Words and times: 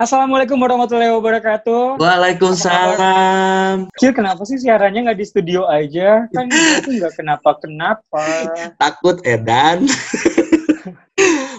Assalamualaikum 0.00 0.56
warahmatullahi 0.56 1.12
wabarakatuh. 1.12 2.00
Waalaikumsalam. 2.00 3.92
Cil, 4.00 4.16
kenapa 4.16 4.48
sih 4.48 4.56
siarannya 4.56 5.04
nggak 5.04 5.20
di 5.20 5.28
studio 5.28 5.68
aja? 5.68 6.24
Kan 6.32 6.48
itu 6.80 6.96
nggak 6.96 7.20
kenapa-kenapa. 7.20 8.24
Takut 8.80 9.20
Edan. 9.28 9.84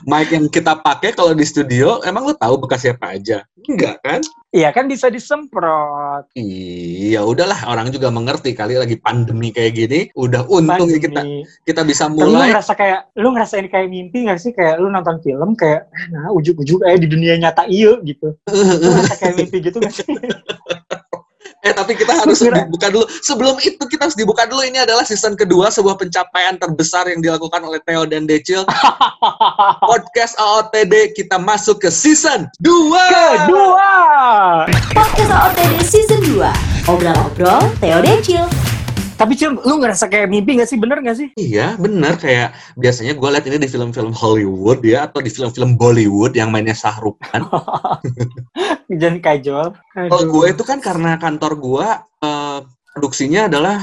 Mic 0.09 0.33
yang 0.33 0.49
kita 0.49 0.81
pakai 0.81 1.13
kalau 1.13 1.37
di 1.37 1.45
studio, 1.45 2.01
emang 2.01 2.25
lo 2.25 2.33
tahu 2.33 2.57
bekas 2.65 2.85
siapa 2.85 3.13
aja? 3.17 3.45
Enggak 3.69 4.01
kan? 4.01 4.21
Iya 4.51 4.73
kan 4.75 4.89
bisa 4.89 5.07
disemprot. 5.07 6.27
Iya, 6.35 7.23
udahlah 7.23 7.71
orang 7.71 7.87
juga 7.93 8.11
mengerti 8.11 8.51
kali 8.51 8.75
lagi 8.75 8.99
pandemi 8.99 9.53
kayak 9.53 9.71
gini. 9.77 9.99
Udah 10.17 10.43
untung 10.49 10.91
ya 10.91 10.99
kita 10.99 11.21
kita 11.63 11.81
bisa 11.87 12.11
Tapi 12.11 12.19
lu 12.19 12.35
mulai. 12.35 12.51
ngerasa 12.51 12.73
kayak, 12.75 12.99
lu 13.15 13.31
ngerasain 13.31 13.67
kayak 13.71 13.87
mimpi 13.87 14.27
nggak 14.27 14.41
sih? 14.41 14.51
Kayak 14.51 14.81
lu 14.83 14.91
nonton 14.91 15.23
film 15.23 15.55
kayak, 15.55 15.87
nah 16.11 16.33
ujuk-ujuk 16.35 16.83
kayak 16.83 16.99
di 16.99 17.07
dunia 17.07 17.39
nyata 17.39 17.63
iya 17.69 17.95
gitu. 18.03 18.35
Lu 18.81 18.89
ngerasa 18.91 19.15
kayak 19.21 19.35
mimpi 19.39 19.57
gitu 19.63 19.77
nggak 19.79 19.95
sih? 19.95 20.05
Eh 21.61 21.77
tapi 21.77 21.93
kita 21.93 22.17
harus 22.17 22.41
Kira- 22.41 22.65
dibuka 22.65 22.89
dulu. 22.89 23.05
Sebelum 23.21 23.61
itu 23.61 23.85
kita 23.85 24.09
harus 24.09 24.17
dibuka 24.17 24.49
dulu. 24.49 24.65
Ini 24.65 24.81
adalah 24.81 25.05
season 25.05 25.37
kedua 25.37 25.69
sebuah 25.69 25.93
pencapaian 25.93 26.57
terbesar 26.57 27.05
yang 27.05 27.21
dilakukan 27.21 27.61
oleh 27.61 27.77
Theo 27.85 28.09
dan 28.09 28.25
Decil. 28.25 28.65
Podcast 29.91 30.33
AOTD 30.41 31.13
kita 31.13 31.37
masuk 31.37 31.85
ke 31.85 31.93
season 31.93 32.49
2. 32.65 32.65
Kedua! 33.45 33.93
Podcast 34.89 35.31
OTD 35.31 35.73
Season 35.85 36.19
2 36.25 36.89
Obrol-obrol 36.89 37.61
Theo 37.77 37.99
Decil 38.01 38.43
Tapi 39.21 39.37
Cil, 39.37 39.53
lu 39.53 39.77
ngerasa 39.77 40.09
kayak 40.09 40.33
mimpi 40.33 40.57
nggak 40.57 40.65
sih? 40.65 40.81
Bener 40.81 40.97
nggak 40.97 41.13
sih? 41.13 41.29
Iya, 41.37 41.77
bener 41.77 42.17
kayak 42.17 42.57
biasanya 42.73 43.13
gue 43.13 43.29
liat 43.29 43.45
ini 43.45 43.57
di 43.61 43.69
film-film 43.69 44.17
Hollywood 44.17 44.81
ya 44.81 45.05
atau 45.05 45.21
di 45.21 45.29
film-film 45.29 45.77
Bollywood 45.77 46.33
yang 46.33 46.49
mainnya 46.49 46.73
Shahrukh 46.73 47.21
Khan. 47.29 47.45
Jangan 48.89 49.21
kajol. 49.21 49.77
Kalau 49.93 50.25
gue 50.25 50.45
itu 50.49 50.63
kan 50.65 50.81
karena 50.81 51.21
kantor 51.21 51.53
gue 51.61 51.87
eh, 52.25 52.59
produksinya 52.97 53.45
adalah 53.45 53.77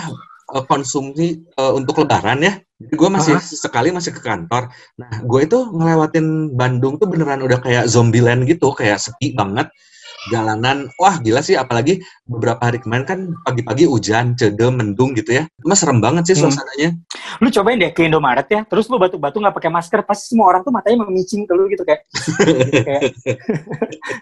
eh, 0.59 0.65
konsumsi 0.67 1.39
eh, 1.39 1.73
untuk 1.79 2.03
lebaran 2.03 2.43
ya. 2.43 2.59
Jadi 2.83 2.95
gue 2.99 3.11
masih 3.11 3.39
Hah? 3.39 3.43
sekali 3.47 3.95
masih 3.95 4.11
ke 4.11 4.23
kantor. 4.27 4.75
Nah, 4.99 5.23
gue 5.23 5.41
itu 5.47 5.59
ngelewatin 5.71 6.51
Bandung 6.59 6.99
tuh 6.99 7.07
beneran 7.07 7.47
udah 7.47 7.63
kayak 7.63 7.87
zombieland 7.87 8.43
gitu, 8.43 8.75
kayak 8.75 8.99
sepi 8.99 9.39
banget. 9.39 9.71
Jalanan, 10.27 10.91
wah 10.95 11.17
gila 11.17 11.39
sih, 11.39 11.55
apalagi 11.55 12.03
beberapa 12.23 12.59
hari 12.61 12.79
kemarin 12.79 13.07
kan 13.07 13.19
pagi-pagi 13.41 13.87
hujan, 13.87 14.35
cede, 14.35 14.67
mendung 14.69 15.15
gitu 15.15 15.31
ya. 15.33 15.47
Cuma 15.57 15.73
serem 15.73 15.99
banget 15.99 16.27
sih 16.27 16.35
Hmm. 16.35 16.51
suasananya. 16.51 16.91
lu 17.39 17.49
cobain 17.49 17.79
deh 17.79 17.95
ke 17.95 18.03
Indomaret 18.03 18.45
ya, 18.45 18.67
terus 18.67 18.91
lu 18.91 18.99
batuk-batuk 18.99 19.39
nggak 19.39 19.55
pakai 19.55 19.71
masker, 19.71 20.03
pasti 20.03 20.35
semua 20.35 20.51
orang 20.51 20.61
tuh 20.61 20.75
matanya 20.75 21.07
memicing 21.07 21.47
ke 21.47 21.55
lu 21.55 21.71
gitu 21.71 21.83
kayak, 21.83 22.03
gitu, 22.11 22.83
kayak, 22.89 23.03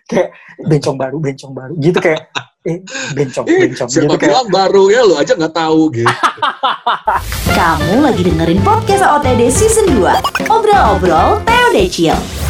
kayak 0.05 0.29
bencong 0.63 0.97
baru, 0.97 1.17
bencong 1.17 1.53
baru, 1.53 1.73
gitu 1.81 1.97
kayak, 1.97 2.29
eh 2.63 2.85
bencong, 3.13 3.47
Ih, 3.49 3.59
bencong, 3.65 3.89
siapa 3.89 4.05
gitu 4.05 4.17
kayak. 4.17 4.31
bilang 4.31 4.49
baru 4.53 4.85
ya, 4.87 5.01
lu 5.01 5.15
aja 5.17 5.33
nggak 5.33 5.55
tahu 5.55 5.81
gitu. 5.97 6.13
Kamu 7.57 8.05
lagi 8.05 8.21
dengerin 8.23 8.61
Podcast 8.61 9.01
OTD 9.03 9.49
Season 9.49 9.89
2 9.89 10.45
Obrol-obrol 10.47 11.41
Theo 11.43 11.67
Decil 11.73 12.46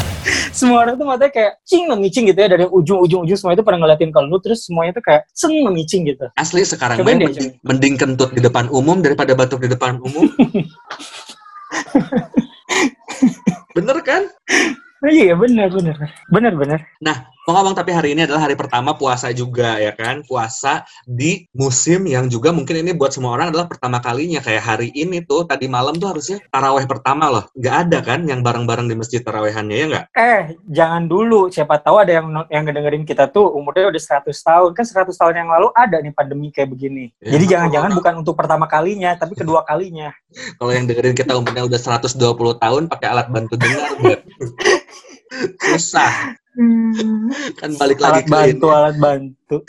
Semua 0.50 0.82
orang 0.86 0.98
tuh 0.98 1.06
matanya 1.06 1.32
kayak 1.32 1.52
cing 1.62 1.86
memicing 1.86 2.24
gitu 2.30 2.38
ya 2.38 2.48
dari 2.50 2.64
ujung-ujung 2.66 3.22
ujung 3.26 3.38
semua 3.38 3.54
itu 3.54 3.62
pada 3.62 3.78
ngeliatin 3.78 4.10
ke 4.10 4.20
lu, 4.26 4.36
terus 4.42 4.66
semuanya 4.66 4.92
tuh 4.98 5.04
kayak 5.04 5.22
seng 5.32 5.54
memicing 5.62 6.02
gitu. 6.06 6.26
Asli 6.34 6.66
sekarang 6.66 7.02
main 7.02 7.18
deh, 7.20 7.30
mending, 7.30 7.48
mending 7.62 7.94
kentut 7.94 8.30
di 8.34 8.40
depan 8.42 8.66
umum 8.70 9.00
daripada 9.02 9.34
batuk 9.38 9.62
di 9.62 9.68
depan 9.70 9.98
umum. 10.02 10.26
Bener 13.76 14.00
kan? 14.00 14.24
Oh, 15.06 15.12
iya 15.14 15.38
benar 15.38 15.70
benar 15.70 15.94
benar 16.26 16.52
benar. 16.58 16.80
Nah, 16.98 17.30
ngomong 17.46 17.78
tapi 17.78 17.94
hari 17.94 18.18
ini 18.18 18.26
adalah 18.26 18.50
hari 18.50 18.58
pertama 18.58 18.98
puasa 18.98 19.30
juga 19.30 19.78
ya 19.78 19.94
kan? 19.94 20.26
Puasa 20.26 20.82
di 21.06 21.46
musim 21.54 22.10
yang 22.10 22.26
juga 22.26 22.50
mungkin 22.50 22.82
ini 22.82 22.90
buat 22.90 23.14
semua 23.14 23.38
orang 23.38 23.54
adalah 23.54 23.70
pertama 23.70 24.02
kalinya. 24.02 24.42
Kayak 24.42 24.66
hari 24.66 24.90
ini 24.98 25.22
tuh, 25.22 25.46
tadi 25.46 25.70
malam 25.70 25.94
tuh 25.94 26.10
harusnya 26.10 26.42
taraweh 26.50 26.90
pertama 26.90 27.30
loh. 27.30 27.46
Nggak 27.54 27.76
ada 27.86 27.98
kan 28.02 28.26
yang 28.26 28.42
bareng-bareng 28.42 28.90
di 28.90 28.98
masjid 28.98 29.22
tarawehannya 29.22 29.76
ya 29.78 29.86
nggak? 29.86 30.04
Eh 30.18 30.42
jangan 30.74 31.06
dulu, 31.06 31.54
siapa 31.54 31.78
tahu 31.78 32.02
ada 32.02 32.10
yang 32.18 32.26
yang 32.50 32.66
ngedengerin 32.66 33.06
kita 33.06 33.30
tuh 33.30 33.46
umurnya 33.54 33.94
udah 33.94 34.02
100 34.26 34.26
tahun 34.26 34.70
kan 34.74 34.82
100 34.90 35.14
tahun 35.14 35.34
yang 35.38 35.48
lalu 35.54 35.70
ada 35.78 36.02
nih 36.02 36.10
pandemi 36.18 36.50
kayak 36.50 36.74
begini. 36.74 37.14
Ya, 37.22 37.38
Jadi 37.38 37.44
jangan-jangan 37.46 37.94
bukan 37.94 38.14
untuk 38.26 38.34
pertama 38.34 38.66
kalinya, 38.66 39.14
tapi 39.14 39.38
kedua 39.38 39.62
kalinya. 39.62 40.10
Kalau 40.58 40.74
yang 40.74 40.90
dengerin 40.90 41.14
kita 41.14 41.38
umurnya 41.38 41.62
udah 41.62 41.78
120 41.78 42.18
tahun 42.58 42.82
pakai 42.90 43.06
alat 43.06 43.30
bantu 43.30 43.54
dengar, 43.54 43.94
Susah. 45.60 46.36
Kan 47.60 47.70
balik 47.76 48.00
lagi 48.00 48.24
alat 48.24 48.24
ke 48.24 48.32
bantu, 48.32 48.66
ini. 48.66 48.76
alat 48.76 48.96
bantu. 48.96 49.56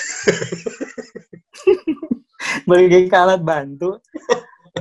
Balik 2.70 2.88
lagi 2.88 3.08
ke 3.12 3.18
alat 3.18 3.42
bantu. 3.44 3.90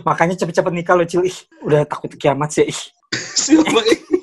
Makanya 0.06 0.38
cepet-cepet 0.38 0.72
nikah 0.76 0.94
lo, 0.94 1.02
Cil. 1.08 1.26
Ih, 1.26 1.38
udah 1.66 1.82
takut 1.88 2.12
kiamat 2.14 2.52
sih. 2.52 2.68
Ih. 2.68 2.80
Siapa 3.14 3.80
ini? 3.82 4.20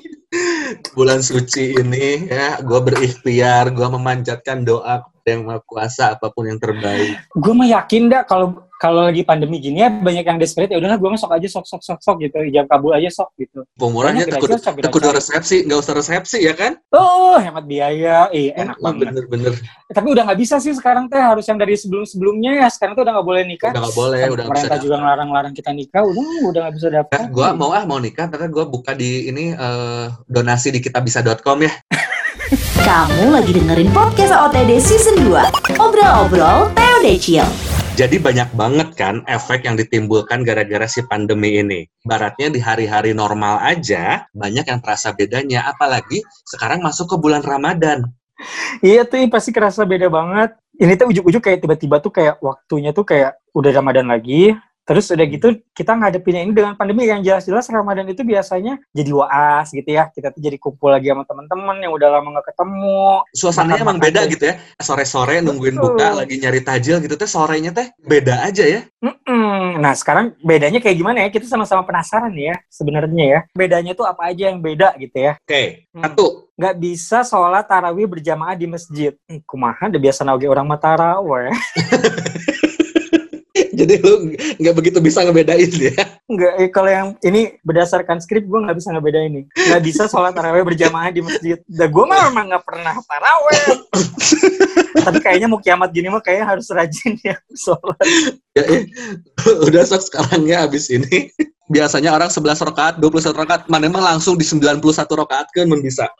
Bulan 0.94 1.22
suci 1.22 1.78
ini 1.78 2.26
ya, 2.26 2.58
gue 2.58 2.80
berikhtiar, 2.82 3.70
gue 3.70 3.86
memanjatkan 3.86 4.66
doa 4.66 5.02
kepada 5.06 5.28
yang 5.30 5.42
maha 5.46 5.60
kuasa 5.62 6.04
apa 6.18 6.30
pun 6.34 6.50
yang 6.50 6.58
terbaik. 6.58 7.22
Gue 7.38 7.54
mah 7.54 7.68
yakin 7.70 8.10
dah 8.10 8.22
kalau 8.26 8.66
kalau 8.84 9.08
lagi 9.08 9.24
pandemi 9.24 9.56
gini 9.56 9.80
ya 9.80 9.88
banyak 9.88 10.20
yang 10.20 10.36
desperate 10.36 10.68
ya 10.68 10.76
udahlah 10.76 11.00
gue 11.00 11.08
mah 11.08 11.16
sok 11.16 11.32
aja 11.32 11.48
sok 11.48 11.64
sok 11.64 11.80
sok 11.80 12.00
sok 12.04 12.16
gitu. 12.20 12.36
Jam 12.52 12.68
kabul 12.68 12.92
aja 12.92 13.08
sok 13.08 13.32
gitu. 13.40 13.64
Pemurahnya 13.74 14.28
Banyak 14.28 14.36
tekun, 14.36 14.44
kira-kira 14.44 14.60
cocok, 14.60 14.74
tekun 14.84 14.92
kira-kira. 15.00 15.16
resepsi, 15.16 15.56
nggak 15.64 15.78
usah 15.80 15.94
resepsi 15.96 16.38
ya 16.44 16.52
kan? 16.52 16.76
oh 16.92 17.40
hemat 17.40 17.64
biaya. 17.64 18.28
Eh 18.28 18.52
enak 18.52 18.76
Oh, 18.76 18.92
banget. 18.92 19.16
Bener-bener, 19.16 19.56
Eh, 19.88 19.94
tapi 19.96 20.12
udah 20.12 20.28
nggak 20.28 20.36
bisa 20.36 20.60
sih 20.60 20.76
sekarang 20.76 21.08
teh 21.08 21.16
harus 21.16 21.48
yang 21.48 21.56
dari 21.56 21.72
sebelum 21.74 22.04
sebelumnya 22.04 22.60
ya. 22.60 22.68
Sekarang 22.68 22.92
tuh 22.92 23.08
udah 23.08 23.16
nggak 23.16 23.24
boleh 23.24 23.42
nikah. 23.48 23.72
Udah 23.72 23.82
nggak 23.82 23.96
boleh, 23.96 24.18
udah 24.20 24.26
nggak 24.26 24.36
bisa. 24.36 24.48
pemerintah 24.52 24.78
juga 24.84 24.96
ngelarang-larang 25.00 25.54
kita 25.54 25.70
nikah. 25.72 26.02
Udah 26.04 26.26
udah 26.44 26.60
nggak 26.60 26.74
bisa 26.76 26.88
dapat 26.92 27.16
Kan 27.16 27.24
gue 27.32 27.48
mau 27.56 27.70
ah 27.72 27.84
mau 27.88 27.96
nikah, 27.96 28.28
tapi 28.28 28.52
gue 28.52 28.64
buka 28.68 28.92
di 28.92 29.32
ini 29.32 29.56
eh, 29.56 30.06
donasi 30.26 30.68
di 30.68 30.84
kitabisa.com 30.84 31.58
ya. 31.62 31.72
Kamu 32.76 33.32
lagi 33.32 33.56
dengerin 33.56 33.88
Podcast 33.90 34.36
OTD 34.36 34.76
Season 34.76 35.16
2 35.24 35.80
Obrol-obrol 35.80 36.68
Theo 36.76 36.96
Decil 37.00 37.63
Jadi 37.94 38.18
banyak 38.18 38.58
banget 38.58 38.88
kan 38.98 39.22
efek 39.30 39.70
yang 39.70 39.78
ditimbulkan 39.78 40.42
gara-gara 40.42 40.82
si 40.90 41.06
pandemi 41.06 41.62
ini. 41.62 41.86
Baratnya 42.02 42.50
di 42.50 42.58
hari-hari 42.58 43.14
normal 43.14 43.62
aja 43.62 44.26
banyak 44.34 44.66
yang 44.66 44.82
terasa 44.82 45.14
bedanya, 45.14 45.70
apalagi 45.70 46.26
sekarang 46.42 46.82
masuk 46.82 47.14
ke 47.14 47.16
bulan 47.22 47.46
Ramadan. 47.46 48.02
iya 48.82 49.06
tuh 49.06 49.22
pasti 49.30 49.54
kerasa 49.54 49.86
beda 49.86 50.10
banget 50.10 50.58
ini 50.82 50.98
tuh 50.98 51.14
ujuk-ujuk 51.14 51.38
kayak 51.38 51.62
tiba-tiba 51.62 52.02
tuh 52.02 52.10
kayak 52.10 52.42
waktunya 52.42 52.90
tuh 52.90 53.06
kayak 53.06 53.38
udah 53.54 53.70
ramadan 53.70 54.10
lagi 54.10 54.58
Terus 54.84 55.08
udah 55.08 55.26
gitu 55.26 55.48
kita 55.72 55.96
ngadepinnya 55.96 56.44
ini 56.44 56.52
dengan 56.52 56.76
pandemi 56.76 57.08
yang 57.08 57.24
jelas-jelas 57.24 57.72
Ramadan 57.72 58.04
itu 58.04 58.20
biasanya 58.20 58.76
jadi 58.92 59.10
waas 59.16 59.72
gitu 59.72 59.88
ya. 59.88 60.12
Kita 60.12 60.28
tuh 60.28 60.44
jadi 60.44 60.60
kumpul 60.60 60.92
lagi 60.92 61.08
sama 61.08 61.24
teman-teman 61.24 61.80
yang 61.80 61.92
udah 61.96 62.08
lama 62.12 62.36
nggak 62.36 62.52
ketemu. 62.52 63.24
Suasananya 63.32 63.80
emang 63.80 63.96
beda 63.96 64.28
gitu 64.28 64.44
ya. 64.52 64.60
Sore-sore 64.76 65.40
nungguin 65.40 65.80
Betul. 65.80 65.96
buka, 65.96 66.08
lagi 66.20 66.36
nyari 66.36 66.60
tajil 66.60 67.00
gitu 67.00 67.16
teh, 67.16 67.24
sorenya 67.24 67.72
teh 67.72 67.88
beda 68.04 68.44
aja 68.44 68.64
ya. 68.68 68.80
Mm-mm. 69.00 69.80
Nah 69.80 69.96
sekarang 69.96 70.36
bedanya 70.44 70.84
kayak 70.84 70.96
gimana 71.00 71.24
ya? 71.24 71.28
Kita 71.32 71.48
sama-sama 71.48 71.80
penasaran 71.88 72.36
ya 72.36 72.52
sebenarnya 72.68 73.24
ya. 73.24 73.40
Bedanya 73.56 73.96
tuh 73.96 74.04
apa 74.04 74.28
aja 74.28 74.52
yang 74.52 74.60
beda 74.60 75.00
gitu 75.00 75.16
ya? 75.16 75.40
Oke, 75.40 75.88
Hmm. 75.96 76.04
satu. 76.04 76.52
Nggak 76.54 76.74
bisa 76.78 77.18
sholat 77.24 77.64
tarawih 77.66 78.06
berjamaah 78.06 78.54
di 78.54 78.68
masjid. 78.68 79.16
Eh, 79.26 79.40
kumaha 79.48 79.88
udah 79.88 80.00
biasa 80.02 80.22
nage 80.22 80.46
orang 80.46 80.68
mah 80.68 80.78
taraweh. 80.78 81.50
Jadi 83.80 83.94
lu 83.98 84.34
nggak 84.60 84.74
begitu 84.76 84.98
bisa 85.02 85.26
ngebedain 85.26 85.72
ya. 85.74 85.94
Nggak, 86.30 86.52
eh, 86.62 86.70
kalau 86.70 86.90
yang 86.90 87.08
ini 87.26 87.58
berdasarkan 87.66 88.22
skrip 88.22 88.46
gue 88.46 88.60
nggak 88.62 88.78
bisa 88.78 88.94
ngebedain 88.94 89.30
ini. 89.30 89.42
Nggak 89.50 89.82
bisa 89.82 90.02
sholat 90.06 90.32
tarawih 90.32 90.62
berjamaah 90.62 91.10
di 91.10 91.20
masjid. 91.20 91.58
Dah 91.66 91.88
gue 91.90 92.04
mah 92.06 92.30
memang 92.30 92.54
nggak 92.54 92.64
pernah 92.64 92.94
taraweh. 93.02 93.62
Tapi 95.04 95.18
kayaknya 95.20 95.48
mau 95.50 95.60
kiamat 95.60 95.90
gini 95.90 96.08
mah 96.08 96.22
kayaknya 96.22 96.46
harus 96.54 96.66
rajin 96.70 97.18
ya 97.20 97.36
sholat. 97.58 98.06
ya 98.54 98.62
eh, 98.62 98.82
udah 99.66 99.82
sok 99.84 100.02
sekarang 100.06 100.46
ya 100.46 100.64
abis 100.64 100.88
ini. 100.94 101.34
Biasanya 101.64 102.12
orang 102.12 102.28
11 102.28 102.60
rakaat, 102.60 102.94
21 103.00 103.40
rakaat, 103.40 103.62
mana 103.72 103.88
emang 103.88 104.04
langsung 104.04 104.36
di 104.36 104.44
91 104.44 104.84
rakaat 104.92 105.48
kan 105.48 105.64
bisa. 105.80 106.12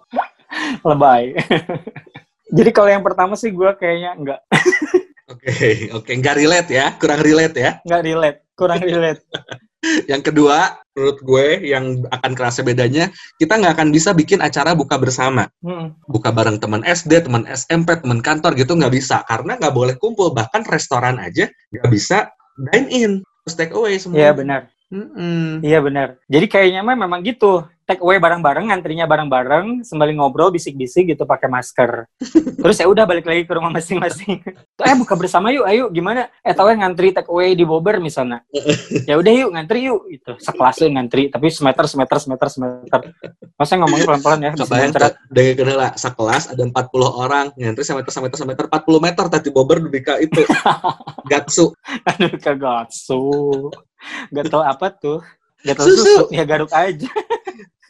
Lebay. 0.88 1.36
Jadi 2.48 2.70
kalau 2.72 2.88
yang 2.88 3.04
pertama 3.04 3.36
sih 3.36 3.52
gue 3.52 3.70
kayaknya 3.76 4.16
nggak 4.16 4.40
Oke, 5.28 5.92
oke, 5.92 6.08
nggak 6.08 6.36
relate 6.40 6.70
ya, 6.72 6.96
kurang 6.96 7.20
relate 7.20 7.56
ya. 7.60 7.70
nggak 7.84 8.02
relate, 8.02 8.38
kurang 8.56 8.80
relate. 8.80 9.20
Yang 10.10 10.32
kedua, 10.32 10.74
menurut 10.90 11.18
gue 11.22 11.46
yang 11.70 12.02
akan 12.10 12.32
kerasa 12.34 12.66
bedanya, 12.66 13.14
kita 13.38 13.54
nggak 13.54 13.78
akan 13.78 13.88
bisa 13.94 14.10
bikin 14.10 14.42
acara 14.42 14.74
buka 14.74 14.98
bersama. 14.98 15.46
Hmm. 15.62 15.94
Buka 16.10 16.34
bareng 16.34 16.58
teman 16.58 16.82
SD, 16.82 17.22
teman 17.22 17.46
SMP, 17.46 17.94
teman 18.02 18.18
kantor 18.18 18.58
gitu 18.58 18.74
nggak 18.74 18.90
bisa. 18.90 19.22
Karena 19.22 19.54
nggak 19.54 19.70
boleh 19.70 19.94
kumpul. 19.94 20.34
Bahkan 20.34 20.66
restoran 20.66 21.22
aja 21.22 21.46
nggak 21.70 21.90
bisa 21.94 22.26
dine 22.58 22.90
in. 22.90 23.12
Take 23.48 23.70
away 23.72 24.02
semua. 24.02 24.18
Iya 24.18 24.30
benar. 24.34 24.60
Iya 25.62 25.78
benar. 25.80 26.08
Jadi 26.26 26.46
kayaknya 26.50 26.82
mah 26.82 26.98
memang 26.98 27.22
gitu. 27.22 27.64
Take 27.88 28.04
away 28.04 28.20
bareng-bareng, 28.20 28.68
ngantrinya 28.68 29.08
bareng-bareng, 29.08 29.80
sembari 29.80 30.12
ngobrol 30.12 30.52
bisik-bisik 30.52 31.08
gitu 31.16 31.24
pakai 31.24 31.48
masker. 31.48 32.04
Terus 32.62 32.76
ya 32.76 32.84
udah 32.84 33.08
balik 33.08 33.24
lagi 33.24 33.48
ke 33.48 33.52
rumah 33.56 33.72
masing-masing. 33.72 34.44
eh 34.84 34.94
buka 35.00 35.16
bersama 35.16 35.48
yuk, 35.48 35.64
ayo 35.64 35.88
gimana? 35.88 36.28
Eh 36.44 36.52
tahu 36.52 36.68
ngantri 36.76 37.16
take 37.16 37.32
away 37.32 37.56
di 37.56 37.64
Bobber 37.64 37.96
misalnya. 37.96 38.44
Ya 39.08 39.16
udah 39.16 39.32
yuk 39.32 39.50
ngantri 39.56 39.88
yuk 39.88 40.04
gitu. 40.12 40.36
Sekelas 40.36 40.76
yuk 40.84 40.92
ngantri, 40.92 41.32
tapi 41.32 41.48
semeter 41.48 41.88
semeter 41.88 42.18
semeter 42.20 42.48
semeter. 42.52 43.00
Masa 43.56 43.80
ngomongnya 43.80 44.04
pelan-pelan 44.04 44.40
ya? 44.44 44.52
Coba 44.52 44.74
yang 44.84 44.92
dari 45.32 45.56
kenal 45.56 45.80
sekelas 45.96 46.52
ada 46.52 46.60
40 46.60 46.76
orang 47.08 47.46
ngantri 47.56 47.88
semeter 47.88 48.12
semeter 48.12 48.36
semeter 48.36 48.64
40 48.68 49.00
meter 49.00 49.24
tadi 49.32 49.48
Bobber 49.48 49.80
lebih 49.80 50.04
ke 50.04 50.28
itu. 50.28 50.44
Gatsu. 51.32 51.72
Aduh 52.04 52.36
ke 52.36 52.52
Gatsu. 52.52 53.24
Gak 54.28 54.52
tau 54.52 54.60
apa 54.60 54.92
tuh. 54.92 55.24
Gak 55.64 55.80
tau 55.80 55.88
susu. 55.88 56.04
susu. 56.04 56.24
Ya 56.36 56.44
garuk 56.44 56.68
aja. 56.70 57.08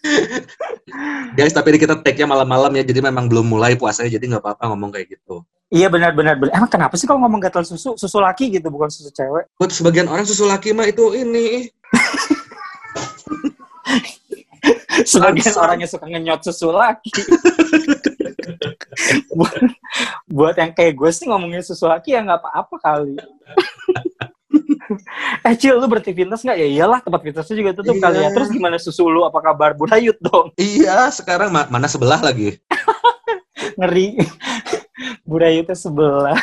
Guys, 1.37 1.55
tapi 1.55 1.75
ini 1.75 1.79
kita 1.83 1.99
take-nya 2.01 2.31
malam-malam 2.31 2.71
ya, 2.79 2.83
jadi 2.87 3.01
memang 3.03 3.27
belum 3.27 3.51
mulai 3.51 3.75
puasanya, 3.75 4.19
jadi 4.19 4.25
nggak 4.37 4.45
apa-apa 4.45 4.65
ngomong 4.73 4.91
kayak 4.95 5.19
gitu. 5.19 5.43
Iya 5.69 5.93
benar-benar. 5.93 6.41
Emang 6.49 6.73
kenapa 6.73 6.97
sih 6.97 7.05
kalau 7.05 7.21
ngomong 7.21 7.45
gatal 7.45 7.61
susu, 7.61 7.93
susu 8.01 8.19
laki 8.25 8.57
gitu, 8.57 8.73
bukan 8.73 8.89
susu 8.89 9.13
cewek? 9.13 9.53
Buat 9.61 9.71
sebagian 9.77 10.09
orang 10.09 10.25
susu 10.25 10.49
laki 10.49 10.73
mah 10.73 10.89
itu 10.89 11.13
ini. 11.13 11.69
sebagian 15.13 15.53
orangnya 15.61 15.85
suka 15.85 16.09
ngenyot 16.09 16.41
susu 16.49 16.73
laki. 16.73 17.13
buat, 19.37 19.61
buat 20.25 20.57
yang 20.57 20.73
kayak 20.73 20.97
gue 20.97 21.11
sih 21.13 21.29
ngomongin 21.29 21.61
susu 21.61 21.85
laki 21.85 22.17
ya 22.17 22.25
nggak 22.25 22.41
apa-apa 22.41 22.77
kali. 22.81 23.21
eh 25.47 25.55
Cil, 25.57 25.77
lu 25.77 25.87
berarti 25.87 26.13
fitness 26.13 26.43
nggak? 26.45 26.59
Ya 26.59 26.69
iyalah, 26.69 27.01
tempat 27.05 27.21
fitnessnya 27.23 27.57
juga 27.57 27.71
tutup 27.77 27.97
iya. 27.97 28.03
kali 28.03 28.19
ya. 28.25 28.29
Terus 28.35 28.49
gimana 28.53 28.77
susu 28.81 29.09
lu? 29.09 29.25
Apa 29.25 29.41
kabar? 29.41 29.77
Budayut 29.77 30.17
dong. 30.21 30.53
Iya, 30.57 31.13
sekarang 31.13 31.53
ma 31.53 31.69
mana 31.69 31.87
sebelah 31.87 32.21
lagi? 32.21 32.57
Ngeri. 33.79 34.19
Budayutnya 35.29 35.77
sebelah. 35.77 36.39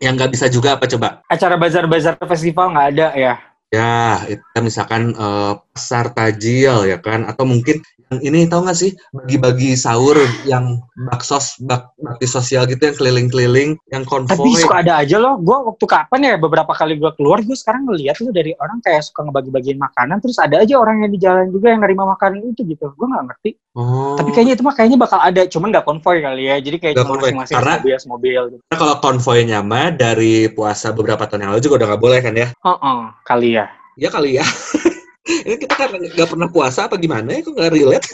Yang 0.00 0.12
nggak 0.16 0.30
bisa 0.32 0.46
juga 0.48 0.68
apa 0.76 0.84
coba? 0.88 1.08
Acara 1.28 1.54
bazar-bazar 1.60 2.16
festival 2.24 2.72
nggak 2.74 2.88
ada 2.96 3.08
ya? 3.14 3.34
Ya, 3.70 4.26
itu 4.26 4.42
misalkan 4.58 5.14
uh, 5.14 5.54
pasar 5.80 6.12
tajil 6.12 6.84
ya 6.84 7.00
kan, 7.00 7.24
atau 7.24 7.48
mungkin 7.48 7.80
ini 8.18 8.50
tau 8.50 8.66
gak 8.66 8.74
sih? 8.74 8.90
Bagi-bagi 9.14 9.78
sahur 9.78 10.18
yang 10.42 10.82
baksos 11.06 11.62
bak 11.62 11.94
bakti 12.02 12.26
sosial 12.26 12.66
gitu 12.66 12.90
yang 12.90 12.96
keliling-keliling 12.98 13.70
yang 13.94 14.02
konvoy. 14.02 14.34
Tapi 14.34 14.50
suka 14.58 14.82
ada 14.82 14.98
aja 14.98 15.22
loh. 15.22 15.38
Gue 15.38 15.54
waktu 15.54 15.86
kapan 15.86 16.20
ya 16.26 16.34
beberapa 16.34 16.74
kali 16.74 16.98
gue 16.98 17.06
keluar 17.14 17.38
gue 17.46 17.54
sekarang 17.54 17.86
ngeliat 17.86 18.18
tuh 18.18 18.34
dari 18.34 18.50
orang 18.58 18.82
kayak 18.82 19.06
suka 19.06 19.30
ngebagi-bagiin 19.30 19.78
makanan 19.78 20.18
terus 20.18 20.42
ada 20.42 20.58
aja 20.58 20.74
orang 20.74 21.06
yang 21.06 21.10
di 21.14 21.22
jalan 21.22 21.54
juga 21.54 21.70
yang 21.70 21.86
nerima 21.86 22.02
makanan 22.10 22.50
itu 22.50 22.66
gitu. 22.66 22.90
Gue 22.98 23.06
nggak 23.06 23.24
ngerti. 23.30 23.52
Oh. 23.70 24.18
tapi 24.18 24.34
kayaknya 24.34 24.58
itu 24.58 24.66
mah 24.66 24.74
kayaknya 24.74 24.98
bakal 24.98 25.22
ada 25.22 25.46
cuman 25.46 25.70
nggak 25.70 25.86
konvoy 25.86 26.18
kali 26.18 26.50
ya. 26.50 26.58
Jadi 26.58 26.76
kayak 26.82 26.94
cuma 26.98 27.14
masing-masing 27.22 27.54
karena 27.54 27.74
mobil 27.78 27.94
mobil 28.10 28.42
gitu. 28.50 28.62
karena 28.66 28.78
kalau 28.82 28.96
konvoynya 28.98 29.58
mah 29.62 29.94
dari 29.94 30.50
puasa 30.50 30.90
beberapa 30.90 31.30
tahun 31.30 31.46
yang 31.46 31.50
lalu 31.54 31.62
juga 31.62 31.78
udah 31.78 31.88
nggak 31.94 32.02
boleh 32.02 32.18
kan 32.18 32.34
ya? 32.34 32.50
Oh, 32.66 32.74
oh 32.74 33.00
kali 33.22 33.54
ya. 33.54 33.70
Ya 33.94 34.10
kali 34.10 34.42
ya 34.42 34.46
Ini 35.30 35.56
kita 35.62 35.74
kan 35.78 35.94
nggak 35.94 36.26
pernah 36.26 36.48
puasa 36.50 36.90
apa 36.90 36.98
gimana 36.98 37.30
ya? 37.30 37.46
Kok 37.46 37.54
nggak 37.54 37.70
relate? 37.70 38.06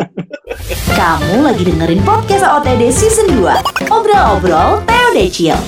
Kamu 0.98 1.44
lagi 1.44 1.62
dengerin 1.68 2.00
podcast 2.00 2.44
OTD 2.48 2.88
Season 2.88 3.28
2. 3.36 3.92
Obrol-obrol 3.92 4.80
Teo 4.88 5.08
Decil. 5.12 5.60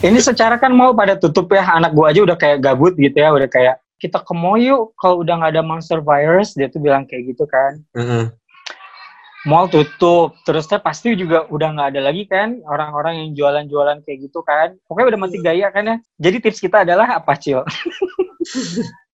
Ini 0.00 0.16
secara 0.16 0.56
kan 0.56 0.72
mau 0.72 0.96
pada 0.96 1.20
tutup 1.20 1.52
ya. 1.52 1.68
Anak 1.68 1.92
gua 1.92 2.16
aja 2.16 2.24
udah 2.24 2.36
kayak 2.36 2.64
gabut 2.64 2.96
gitu 2.96 3.12
ya. 3.12 3.28
Udah 3.28 3.44
kayak, 3.44 3.76
kita 4.00 4.24
ke 4.24 4.32
yuk 4.64 4.96
kalau 4.96 5.20
udah 5.20 5.34
nggak 5.36 5.52
ada 5.52 5.62
monster 5.64 6.00
virus. 6.00 6.56
Dia 6.56 6.72
tuh 6.72 6.80
bilang 6.80 7.04
kayak 7.04 7.36
gitu 7.36 7.44
kan. 7.44 7.84
Uh 7.92 8.00
-huh. 8.00 8.24
Mall 9.44 9.68
tutup. 9.68 10.32
Terus 10.48 10.64
teh 10.64 10.80
pasti 10.80 11.12
juga 11.12 11.44
udah 11.52 11.76
nggak 11.76 11.88
ada 11.92 12.00
lagi 12.08 12.24
kan 12.24 12.56
orang-orang 12.64 13.20
yang 13.20 13.30
jualan-jualan 13.36 14.00
kayak 14.08 14.32
gitu 14.32 14.40
kan. 14.40 14.80
Pokoknya 14.88 15.12
udah 15.12 15.20
mati 15.20 15.38
gaya 15.44 15.68
kan 15.68 15.84
ya. 15.84 15.96
Jadi 16.16 16.36
tips 16.40 16.64
kita 16.64 16.88
adalah 16.88 17.20
apa, 17.20 17.36
Cil? 17.36 17.60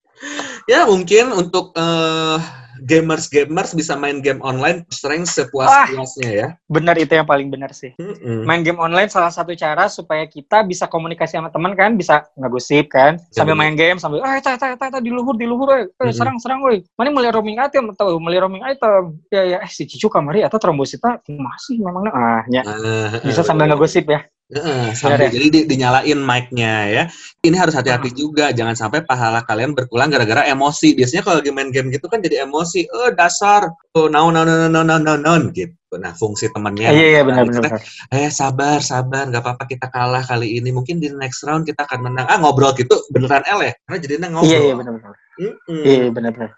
ya 0.71 0.87
mungkin 0.87 1.33
untuk 1.35 1.75
uh, 1.75 2.39
gamers-gamers 2.83 3.79
bisa 3.79 3.95
main 3.95 4.19
game 4.19 4.43
online 4.43 4.83
sering 4.91 5.23
sepuas-puasnya 5.23 6.31
ya. 6.31 6.49
Benar 6.67 6.99
itu 6.99 7.15
yang 7.15 7.29
paling 7.29 7.47
benar 7.47 7.71
sih. 7.71 7.95
Mm-hmm. 7.95 8.43
Main 8.43 8.63
game 8.67 8.83
online 8.83 9.07
salah 9.07 9.31
satu 9.31 9.55
cara 9.55 9.87
supaya 9.87 10.27
kita 10.27 10.67
bisa 10.67 10.91
komunikasi 10.91 11.39
sama 11.39 11.55
teman 11.55 11.79
kan, 11.79 11.95
bisa 11.95 12.27
ngegosip 12.35 12.91
kan, 12.91 13.23
ya, 13.31 13.43
sambil 13.43 13.55
main 13.55 13.79
game 13.79 14.03
sambil 14.03 14.19
eh 14.27 14.43
ta 14.43 14.59
ta 14.59 14.75
ta, 14.75 14.99
di 14.99 15.15
luhur 15.15 15.39
di 15.39 15.47
luhur 15.47 15.71
eh 15.71 15.87
mm-hmm. 15.87 16.11
serang 16.11 16.37
serang 16.43 16.59
woi. 16.67 16.83
Mana 16.99 17.15
meli 17.15 17.31
roaming 17.31 17.63
item 17.63 17.95
atau 17.95 18.19
meli 18.19 18.39
roaming 18.43 18.67
item. 18.67 19.23
Ya 19.31 19.47
ya 19.47 19.59
eh 19.63 19.71
si 19.71 19.87
Cicu 19.87 20.11
kamari 20.11 20.43
atau 20.43 20.59
trombosita 20.59 21.23
masih 21.31 21.79
memangnya 21.79 22.13
ah 22.13 22.43
ya. 22.51 22.63
Uh, 22.67 23.23
bisa 23.23 23.47
sambil 23.47 23.71
ngegosip 23.71 24.11
ya. 24.11 24.27
Uh, 24.53 24.93
sampai, 24.93 25.33
jadi 25.33 25.47
di, 25.49 25.61
dinyalain 25.65 26.21
mic-nya 26.21 26.75
ya. 26.93 27.05
Ini 27.41 27.57
harus 27.57 27.73
hati-hati 27.73 28.13
juga, 28.13 28.53
jangan 28.53 28.77
sampai 28.77 29.01
pahala 29.01 29.41
kalian 29.49 29.73
berkurang 29.73 30.13
gara-gara 30.13 30.45
emosi. 30.45 30.93
Biasanya 30.93 31.25
kalau 31.25 31.41
lagi 31.41 31.53
main 31.57 31.73
game 31.73 31.89
gitu 31.89 32.05
kan 32.05 32.21
jadi 32.21 32.45
emosi. 32.45 32.85
Oh 32.93 33.09
dasar, 33.17 33.73
oh 33.97 34.13
no 34.13 34.29
no 34.29 34.45
no 34.45 34.69
no 34.69 34.85
no 34.85 34.97
no 35.01 35.15
no 35.17 35.33
gitu. 35.57 35.73
Nah 35.97 36.13
fungsi 36.13 36.53
temannya. 36.53 36.85
Iya 36.85 37.07
iya 37.17 37.23
benar 37.25 37.49
benar. 37.49 37.81
Eh 38.13 38.29
sabar 38.29 38.85
sabar, 38.85 39.33
nggak 39.33 39.41
apa-apa 39.41 39.65
kita 39.65 39.89
kalah 39.89 40.21
kali 40.21 40.61
ini. 40.61 40.69
Mungkin 40.69 41.01
di 41.01 41.09
next 41.09 41.41
round 41.49 41.65
kita 41.65 41.89
akan 41.89 42.13
menang. 42.13 42.29
Ah 42.29 42.37
ngobrol 42.37 42.77
gitu 42.77 43.01
beneran 43.09 43.41
L 43.49 43.65
ya? 43.65 43.73
Karena 43.89 43.99
jadi 44.05 44.15
ngobrol. 44.29 44.53
Iya 44.53 44.59
iya 44.69 44.75
benar 44.77 44.93
benar. 45.01 45.13
-mm. 45.41 45.81
Iya 45.81 46.09
benar 46.13 46.33
benar 46.37 46.53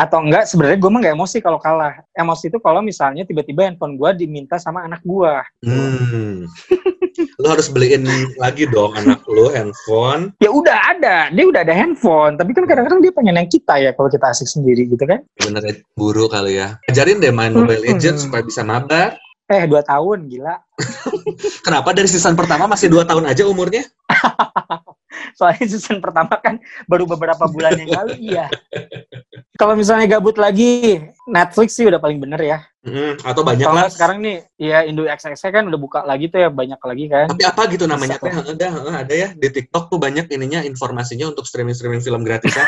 atau 0.00 0.18
enggak 0.24 0.48
sebenarnya 0.48 0.80
gue 0.80 0.90
mah 0.90 1.00
gak 1.04 1.16
emosi 1.16 1.38
kalau 1.44 1.60
kalah 1.60 2.00
emosi 2.16 2.48
itu 2.48 2.56
kalau 2.64 2.80
misalnya 2.80 3.28
tiba-tiba 3.28 3.68
handphone 3.68 4.00
gue 4.00 4.24
diminta 4.24 4.56
sama 4.56 4.88
anak 4.88 5.04
gue 5.04 5.34
hmm. 5.68 6.48
Lo 7.40 7.56
harus 7.56 7.72
beliin 7.72 8.04
lagi 8.36 8.68
dong 8.68 8.92
anak 8.94 9.24
lo 9.24 9.48
handphone. 9.48 10.36
Ya 10.44 10.52
udah 10.52 10.76
ada 10.92 11.32
dia 11.32 11.44
udah 11.48 11.64
ada 11.64 11.72
handphone. 11.72 12.36
Tapi 12.36 12.52
kan 12.52 12.68
kadang-kadang 12.68 13.00
dia 13.00 13.12
pengen 13.16 13.40
yang 13.40 13.48
kita 13.48 13.74
ya 13.80 13.90
kalau 13.96 14.12
kita 14.12 14.28
asik 14.28 14.46
sendiri 14.46 14.84
gitu 14.86 15.04
kan. 15.08 15.24
Bener 15.40 15.80
buru 15.96 16.28
kali 16.28 16.60
ya. 16.60 16.76
Ajarin 16.92 17.24
deh 17.24 17.32
main 17.32 17.56
Mobile 17.56 17.80
hmm. 17.80 17.96
Legends 17.96 18.28
supaya 18.28 18.44
bisa 18.44 18.60
mabar 18.60 19.16
eh 19.50 19.66
dua 19.66 19.82
tahun 19.82 20.30
gila. 20.30 20.54
Kenapa 21.66 21.90
dari 21.90 22.06
season 22.06 22.38
pertama 22.38 22.70
masih 22.70 22.86
dua 22.86 23.02
tahun 23.02 23.26
aja 23.26 23.42
umurnya? 23.50 23.82
Soalnya 25.38 25.66
season 25.66 25.98
pertama 25.98 26.38
kan 26.38 26.62
baru 26.86 27.04
beberapa 27.10 27.50
bulan 27.50 27.74
yang 27.74 27.90
lalu 27.90 28.14
iya. 28.22 28.46
Kalau 29.58 29.74
misalnya 29.74 30.06
gabut 30.06 30.38
lagi 30.38 31.02
Netflix 31.26 31.74
sih 31.74 31.90
udah 31.90 31.98
paling 31.98 32.22
bener 32.22 32.38
ya. 32.38 32.58
Mm, 32.80 33.20
atau 33.20 33.44
banyak 33.44 33.68
lah. 33.68 33.92
sekarang 33.92 34.24
nih 34.24 34.40
ya 34.56 34.88
Indo 34.88 35.04
XX 35.04 35.36
kan 35.36 35.68
udah 35.68 35.76
buka 35.76 36.00
lagi 36.06 36.32
tuh 36.32 36.40
ya 36.40 36.48
banyak 36.48 36.80
lagi 36.80 37.04
kan. 37.10 37.26
Tapi 37.28 37.44
apa 37.44 37.62
gitu 37.68 37.84
namanya 37.90 38.16
teh? 38.22 38.30
Ada 38.30 38.68
ada 39.04 39.14
ya. 39.14 39.28
Di 39.34 39.48
TikTok 39.50 39.90
tuh 39.92 39.98
banyak 40.00 40.30
ininya 40.30 40.62
informasinya 40.64 41.28
untuk 41.28 41.44
streaming 41.44 41.76
streaming 41.76 42.00
film 42.00 42.22
gratis 42.22 42.54
ya. 42.54 42.64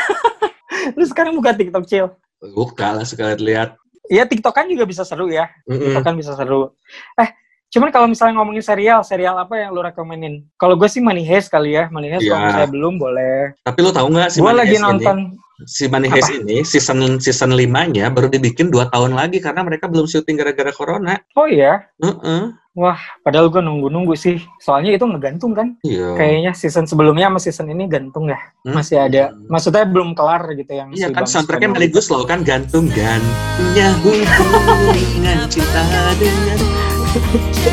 Lu 0.99 1.07
sekarang 1.07 1.39
buka 1.39 1.55
TikTok 1.55 1.87
cil? 1.87 2.11
Buka 2.43 2.91
lah 2.99 3.07
sekali 3.07 3.39
lihat 3.55 3.79
Iya 4.13 4.29
TikTok 4.29 4.53
kan 4.53 4.69
juga 4.69 4.85
bisa 4.85 5.09
seru 5.09 5.33
ya. 5.33 5.49
Mm 5.65 5.73
-hmm. 5.73 5.81
TikTok 5.89 6.05
kan 6.05 6.15
bisa 6.21 6.33
seru. 6.37 6.77
Eh, 7.17 7.33
Cuman 7.73 7.89
kalau 7.89 8.05
misalnya 8.05 8.37
ngomongin 8.37 8.61
serial, 8.61 9.01
serial 9.01 9.33
apa 9.41 9.57
yang 9.57 9.73
lu 9.73 9.81
rekomenin? 9.81 10.45
Kalau 10.61 10.77
gue 10.77 10.85
sih 10.93 11.01
Money 11.01 11.25
Heist 11.25 11.49
kali 11.49 11.73
ya. 11.73 11.89
Money 11.89 12.13
Heist 12.13 12.29
ya. 12.29 12.37
kalau 12.37 12.45
misalnya 12.45 12.69
belum 12.77 12.95
boleh. 13.01 13.57
Tapi 13.65 13.79
lu 13.81 13.91
tahu 13.97 14.07
nggak 14.13 14.29
si 14.29 14.39
Gue 14.45 14.53
lagi 14.53 14.77
nonton 14.77 15.17
ini, 15.33 15.41
si 15.67 15.87
Money 15.87 16.09
Heist 16.11 16.33
ini 16.33 16.63
season 16.63 17.19
season 17.19 17.55
limanya 17.55 18.09
baru 18.13 18.29
dibikin 18.31 18.71
dua 18.71 18.89
tahun 18.91 19.15
lagi 19.17 19.39
karena 19.39 19.63
mereka 19.63 19.87
belum 19.87 20.07
syuting 20.07 20.39
gara-gara 20.39 20.73
corona. 20.75 21.19
Oh 21.35 21.47
iya. 21.47 21.87
Uh 22.03 22.09
-uh. 22.09 22.43
Wah, 22.73 22.97
padahal 23.21 23.53
gue 23.53 23.61
nunggu-nunggu 23.61 24.17
sih. 24.17 24.41
Soalnya 24.57 24.97
itu 24.97 25.05
ngegantung 25.05 25.53
kan. 25.53 25.77
Iya. 25.85 26.17
Kayaknya 26.17 26.53
season 26.57 26.89
sebelumnya 26.89 27.29
sama 27.29 27.37
season 27.37 27.69
ini 27.69 27.85
gantung 27.85 28.33
ya. 28.33 28.41
Hmm. 28.65 28.81
Masih 28.81 28.97
ada. 28.97 29.37
Maksudnya 29.45 29.85
belum 29.85 30.17
kelar 30.17 30.41
gitu 30.57 30.73
yang 30.73 30.89
Iya 30.97 31.13
kan 31.13 31.29
soundtracknya 31.29 31.69
meligus 31.69 32.09
loh 32.09 32.25
kan 32.25 32.41
gantung 32.41 32.89
gantungnya 32.89 33.93
hubungan 34.01 35.45
cinta 35.53 35.85
dengan 36.17 36.59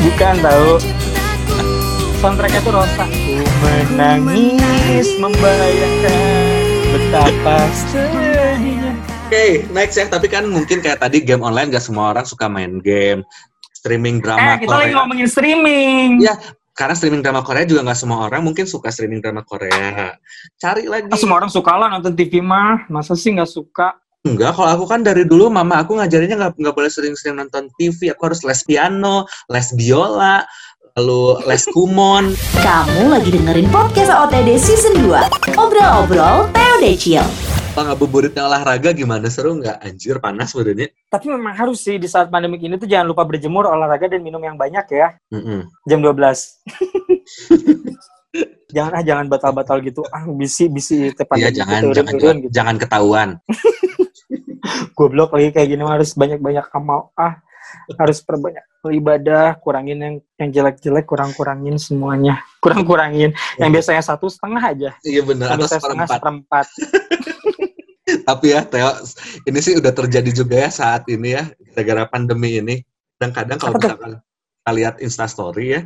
Bukan 0.04 0.34
tahu. 0.44 0.70
Soundtracknya 2.20 2.60
tuh 2.60 2.72
Rosa. 2.76 3.08
Ku 3.08 3.40
menangis 3.64 5.16
membayangkan 5.16 6.49
betapa. 6.90 7.56
Oke, 9.30 9.30
okay, 9.30 9.50
next 9.70 9.94
ya. 9.94 10.10
Tapi 10.10 10.26
kan 10.26 10.44
mungkin 10.50 10.82
kayak 10.82 10.98
tadi 10.98 11.22
game 11.22 11.42
online 11.46 11.70
gak 11.70 11.86
semua 11.86 12.10
orang 12.10 12.26
suka 12.26 12.50
main 12.50 12.82
game. 12.82 13.22
Streaming 13.78 14.20
drama 14.20 14.58
eh, 14.58 14.66
kita 14.66 14.68
Korea. 14.68 14.82
lagi 14.84 14.92
ngomongin 14.98 15.28
streaming. 15.30 16.08
Ya, 16.20 16.34
karena 16.76 16.92
streaming 16.98 17.22
drama 17.24 17.40
Korea 17.40 17.64
juga 17.64 17.80
nggak 17.80 17.96
semua 17.96 18.28
orang 18.28 18.44
mungkin 18.44 18.68
suka 18.68 18.92
streaming 18.92 19.24
drama 19.24 19.40
Korea. 19.40 20.18
Cari 20.60 20.84
lagi. 20.84 21.08
Ah, 21.08 21.16
semua 21.16 21.40
orang 21.40 21.48
suka 21.48 21.72
lah 21.78 21.88
nonton 21.88 22.12
TV 22.12 22.44
mah. 22.44 22.84
Masa 22.92 23.16
sih 23.16 23.32
nggak 23.32 23.48
suka? 23.48 23.96
Enggak, 24.20 24.52
kalau 24.52 24.68
aku 24.68 24.84
kan 24.84 25.00
dari 25.00 25.24
dulu 25.24 25.48
mama 25.48 25.80
aku 25.80 25.96
ngajarinnya 25.96 26.36
nggak 26.36 26.52
nggak 26.60 26.76
boleh 26.76 26.92
sering-sering 26.92 27.40
nonton 27.40 27.72
TV. 27.80 28.12
Aku 28.12 28.28
harus 28.28 28.44
les 28.44 28.60
piano, 28.68 29.24
les 29.48 29.68
biola, 29.72 30.44
lalu 30.98 31.38
les 31.46 31.62
kumon. 31.70 32.34
Kamu 32.58 33.14
lagi 33.14 33.30
dengerin 33.30 33.70
podcast 33.70 34.10
OTD 34.10 34.58
Season 34.58 34.98
2. 35.06 35.54
Obrol-obrol 35.54 36.50
Teo 36.50 36.74
Decil. 36.82 37.22
Kalau 37.70 37.94
ngabuburitnya 37.94 38.50
olahraga 38.50 38.90
gimana? 38.90 39.30
Seru 39.30 39.54
nggak? 39.54 39.78
Anjir, 39.78 40.18
panas 40.18 40.50
badannya. 40.50 40.90
Tapi 41.06 41.26
memang 41.30 41.54
harus 41.54 41.86
sih 41.86 42.02
di 42.02 42.10
saat 42.10 42.26
pandemi 42.26 42.58
ini 42.58 42.74
tuh 42.74 42.90
jangan 42.90 43.14
lupa 43.14 43.22
berjemur, 43.22 43.70
olahraga 43.70 44.10
dan 44.10 44.26
minum 44.26 44.42
yang 44.42 44.58
banyak 44.58 44.82
ya. 44.90 45.14
Mm-mm. 45.30 45.70
Jam 45.86 46.02
12. 46.02 46.10
jangan 48.74 48.92
ah 48.98 49.02
jangan 49.06 49.30
batal-batal 49.30 49.78
gitu. 49.86 50.02
Ah 50.10 50.26
bisi 50.26 50.66
bisi 50.66 51.06
Iya, 51.06 51.14
itu 51.14 51.22
pandemi 51.22 51.54
jangan, 51.54 51.80
gitu, 51.80 51.94
jangan, 51.94 52.14
jangan, 52.18 52.36
gitu. 52.42 52.50
jangan 52.50 52.76
ketahuan. 52.82 53.28
Goblok 54.98 55.30
lagi 55.38 55.54
kayak 55.54 55.68
gini 55.70 55.86
harus 55.86 56.18
banyak-banyak 56.18 56.66
amal. 56.74 57.14
Ah 57.14 57.38
harus 57.98 58.18
perbanyak 58.24 58.64
ibadah, 58.88 59.60
kurangin 59.60 59.98
yang 60.00 60.14
yang 60.40 60.50
jelek-jelek, 60.50 61.04
kurang-kurangin 61.04 61.76
semuanya. 61.76 62.40
Kurang-kurangin. 62.64 63.32
Yang 63.56 63.70
biasanya 63.80 64.02
satu 64.04 64.28
setengah 64.28 64.60
aja. 64.60 64.90
Iya 65.00 65.24
Yang 65.24 65.48
atau 65.48 65.68
setengah 65.68 66.06
seperempat. 66.08 66.66
Tapi 68.28 68.46
ya, 68.52 68.60
Teo, 68.66 68.90
ini 69.46 69.58
sih 69.62 69.78
udah 69.78 69.92
terjadi 69.94 70.30
juga 70.34 70.66
ya 70.66 70.70
saat 70.72 71.06
ini 71.08 71.36
ya, 71.36 71.46
gara-gara 71.72 72.04
pandemi 72.10 72.58
ini. 72.58 72.82
Kadang-kadang 73.16 73.58
kalau 73.60 73.74
Apa 73.76 73.80
tuh? 73.80 73.88
misalkan 73.88 74.12
kita 74.60 74.70
lihat 74.76 74.94
instastory 75.00 75.66
ya, 75.72 75.80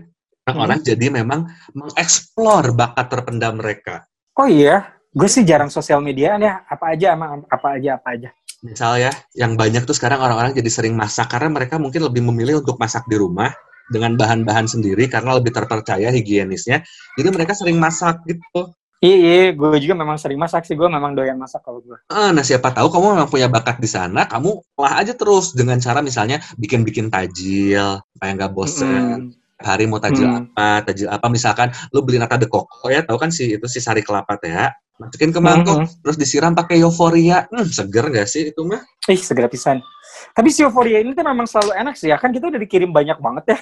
Hmm. 0.44 0.60
orang-orang 0.60 0.80
jadi 0.84 1.06
memang 1.08 1.40
mengeksplor 1.72 2.76
bakat 2.76 3.06
terpendam 3.08 3.56
mereka. 3.56 4.04
Oh 4.36 4.44
iya, 4.44 4.92
gue 5.08 5.24
sih 5.24 5.40
jarang 5.40 5.72
sosial 5.72 6.04
mediaan 6.04 6.44
ya. 6.44 6.60
Apa 6.68 6.92
aja 6.92 7.16
emang 7.16 7.48
apa 7.48 7.80
aja 7.80 7.96
apa 7.96 8.08
aja. 8.12 8.28
Misal 8.64 8.96
ya, 8.96 9.12
yang 9.36 9.60
banyak 9.60 9.84
tuh 9.84 9.92
sekarang 9.92 10.24
orang-orang 10.24 10.56
jadi 10.56 10.72
sering 10.72 10.96
masak 10.96 11.28
karena 11.28 11.52
mereka 11.52 11.76
mungkin 11.76 12.00
lebih 12.00 12.24
memilih 12.24 12.64
untuk 12.64 12.80
masak 12.80 13.04
di 13.04 13.20
rumah 13.20 13.52
dengan 13.92 14.16
bahan-bahan 14.16 14.64
sendiri 14.64 15.04
karena 15.12 15.36
lebih 15.36 15.52
terpercaya 15.52 16.08
higienisnya. 16.08 16.80
Jadi 17.20 17.28
mereka 17.28 17.52
sering 17.52 17.76
masak 17.76 18.24
gitu. 18.24 18.72
Iya, 19.04 19.16
iya 19.20 19.44
gue 19.52 19.78
juga 19.84 20.00
memang 20.00 20.16
sering 20.16 20.40
masak 20.40 20.64
sih. 20.64 20.72
Gue 20.72 20.88
memang 20.88 21.12
doyan 21.12 21.36
masak 21.36 21.60
kalau 21.60 21.84
gue. 21.84 22.00
Ah, 22.08 22.32
nah 22.32 22.40
siapa 22.40 22.72
tahu 22.72 22.88
kamu 22.88 23.20
memang 23.20 23.28
punya 23.28 23.52
bakat 23.52 23.76
di 23.76 23.84
sana, 23.84 24.24
kamu 24.24 24.64
olah 24.80 24.94
aja 24.96 25.12
terus 25.12 25.52
dengan 25.52 25.76
cara 25.76 26.00
misalnya 26.00 26.40
bikin-bikin 26.56 27.12
tajil 27.12 28.00
supaya 28.00 28.30
nggak 28.32 28.52
bosen. 28.56 29.28
Mm. 29.28 29.43
Hari 29.54 29.86
mau 29.86 30.02
tajil 30.02 30.26
Hmm. 30.26 30.50
apa, 30.50 30.90
tajil 30.90 31.06
apa 31.06 31.26
misalkan 31.30 31.70
lu 31.94 32.02
beli 32.02 32.18
nata 32.18 32.34
de 32.34 32.50
coco 32.50 32.90
ya, 32.90 33.06
tahu 33.06 33.14
kan 33.22 33.30
sih 33.30 33.54
itu 33.54 33.66
si 33.70 33.78
sari 33.78 34.02
kelapa 34.02 34.34
teh 34.34 34.50
ya. 34.50 34.74
Masukin 34.94 35.34
ke 35.34 35.42
mangkok, 35.42 35.82
Mhm. 35.82 36.06
terus 36.06 36.16
disiram 36.18 36.54
pakai 36.54 36.78
euforia. 36.78 37.50
Hmm, 37.50 37.66
seger 37.66 38.10
nggak 38.10 38.30
sih 38.30 38.54
itu 38.54 38.62
mah? 38.62 38.78
Ih, 39.10 39.18
segera 39.18 39.50
pisan. 39.50 39.82
Tapi 40.34 40.54
si 40.54 40.62
euforia 40.62 41.02
ini 41.02 41.14
tuh 41.14 41.26
memang 41.26 41.46
selalu 41.50 41.74
enak 41.74 41.94
sih 41.98 42.14
ya. 42.14 42.18
Kan 42.18 42.30
kita 42.30 42.46
udah 42.46 42.58
dikirim 42.62 42.94
banyak 42.94 43.18
banget 43.18 43.44
ya. 43.54 43.58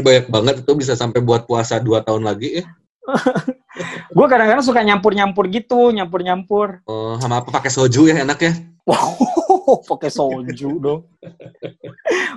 Banyak 0.00 0.26
banget 0.32 0.54
itu 0.64 0.72
bisa 0.72 0.96
sampai 0.96 1.20
buat 1.20 1.44
puasa 1.44 1.76
2 1.76 2.00
tahun 2.00 2.24
lagi 2.24 2.60
ya. 2.60 2.64
Gue 4.16 4.26
kadang-kadang 4.28 4.64
suka 4.64 4.80
nyampur-nyampur 4.80 5.44
gitu, 5.52 5.92
nyampur-nyampur. 5.92 6.80
Oh, 6.88 7.20
sama 7.20 7.44
apa 7.44 7.52
pakai 7.52 7.68
soju 7.68 8.08
ya 8.08 8.24
enak 8.24 8.38
ya? 8.40 8.52
Wow, 8.86 9.82
pakai 9.90 10.14
soju 10.14 10.70
dong. 10.78 11.10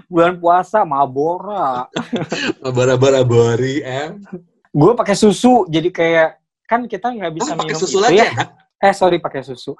Bulan 0.09 0.41
puasa 0.41 0.81
Mabora. 0.81 1.85
Bara-bara 2.73 3.21
bori 3.21 3.85
em. 3.85 4.17
Gue 4.73 4.97
pakai 4.97 5.13
susu, 5.13 5.69
jadi 5.69 5.93
kayak 5.93 6.29
kan 6.65 6.85
kita 6.89 7.09
nggak 7.13 7.33
bisa 7.37 7.53
Oh, 7.53 7.57
minum 7.57 7.77
susu 7.77 7.97
itu 7.97 8.01
lagi 8.01 8.21
ya. 8.21 8.33
enak. 8.33 8.49
Eh 8.81 8.93
sorry 8.93 9.17
pakai 9.21 9.45
susu. 9.45 9.77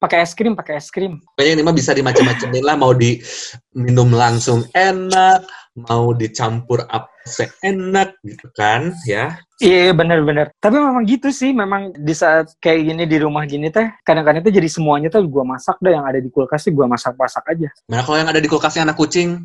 Pakai 0.00 0.24
es 0.24 0.32
krim, 0.32 0.56
pakai 0.56 0.80
es 0.80 0.88
krim. 0.88 1.20
Kayaknya 1.36 1.60
ini 1.60 1.62
mah 1.64 1.76
bisa 1.76 1.92
dimacam-macamin 1.92 2.64
lah, 2.64 2.72
mau 2.72 2.96
diminum 2.96 4.08
langsung 4.16 4.64
enak, 4.72 5.44
mau 5.76 6.16
dicampur 6.16 6.88
apa 6.88 7.09
seenak 7.26 8.16
gitu 8.24 8.48
kan, 8.56 8.94
ya. 9.04 9.38
Iya 9.60 9.92
bener-bener. 9.92 10.52
Tapi 10.56 10.80
memang 10.80 11.04
gitu 11.04 11.28
sih, 11.28 11.52
memang 11.52 11.92
di 11.92 12.14
saat 12.16 12.56
kayak 12.58 12.80
gini 12.80 13.04
di 13.04 13.16
rumah 13.20 13.44
gini 13.44 13.68
teh, 13.68 13.92
kadang-kadang 14.02 14.40
tuh 14.40 14.54
jadi 14.54 14.68
semuanya 14.68 15.12
tuh 15.12 15.24
gua 15.28 15.44
masak 15.44 15.76
dah 15.84 15.92
yang 15.92 16.06
ada 16.08 16.16
di 16.16 16.32
kulkas 16.32 16.64
sih 16.64 16.72
gua 16.72 16.88
masak-masak 16.88 17.44
aja. 17.44 17.68
Mana 17.88 18.02
kalau 18.02 18.18
yang 18.18 18.30
ada 18.32 18.40
di 18.40 18.48
kulkasnya 18.48 18.88
anak 18.88 18.96
kucing? 18.96 19.36